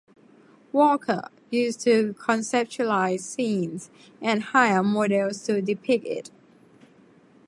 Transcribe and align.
Walker 0.71 1.29
used 1.51 1.81
to 1.81 2.15
conceptualize 2.15 3.19
scenes 3.19 3.91
and 4.19 4.41
hire 4.45 4.81
models 4.81 5.43
to 5.43 5.61
depict 5.61 6.07
it. 6.07 6.31